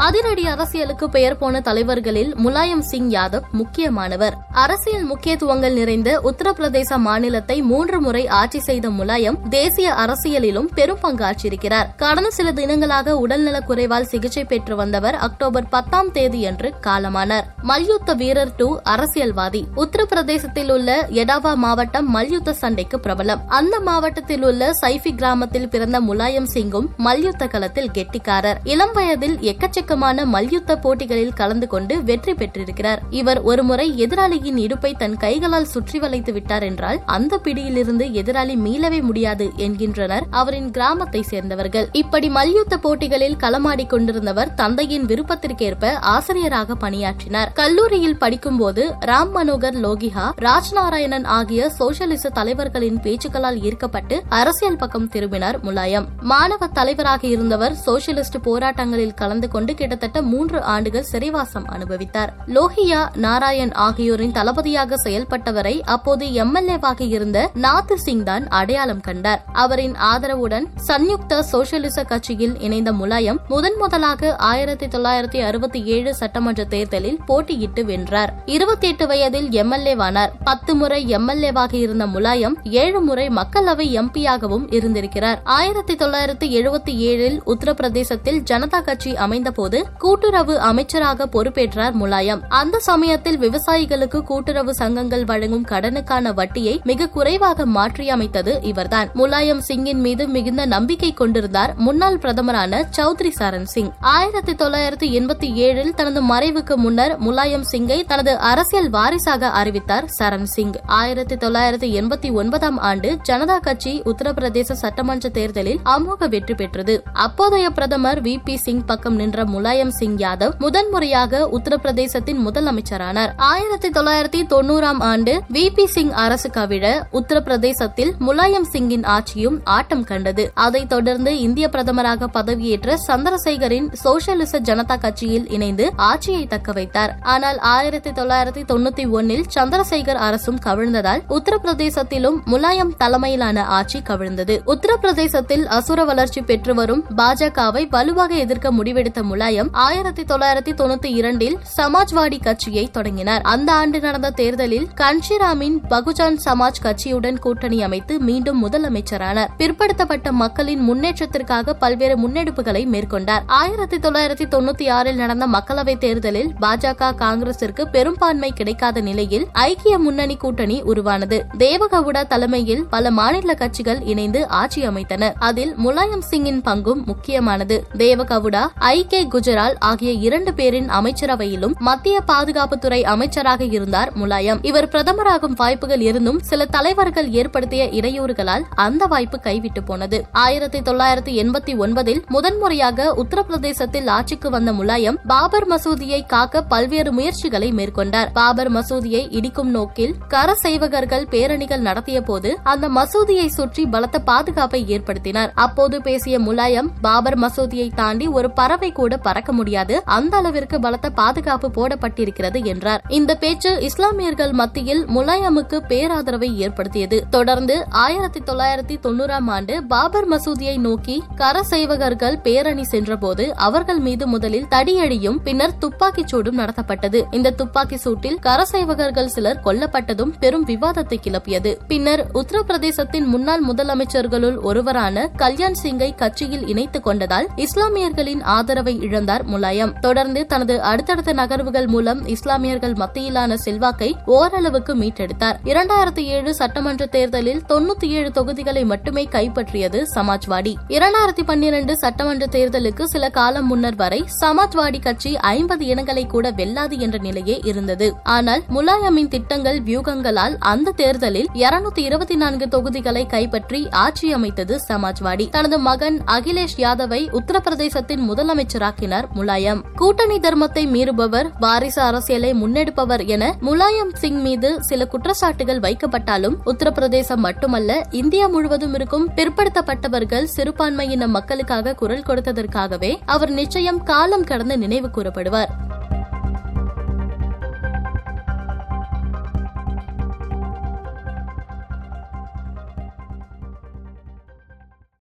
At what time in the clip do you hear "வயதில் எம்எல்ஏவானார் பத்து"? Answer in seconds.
79.06-80.74